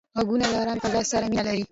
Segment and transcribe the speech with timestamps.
[0.15, 1.63] غوږونه له آرامې فضا سره مینه لري